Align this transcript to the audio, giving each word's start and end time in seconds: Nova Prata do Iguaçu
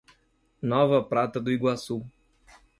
Nova 0.59 1.03
Prata 1.03 1.39
do 1.39 1.51
Iguaçu 1.51 2.01